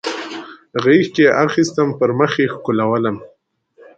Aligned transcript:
غیږ 0.83 1.05
کې 1.15 1.25
اخیستم 1.45 1.87
پر 1.99 2.09
مخ 2.19 2.31
یې 2.41 2.47
ښکلولم 2.53 3.17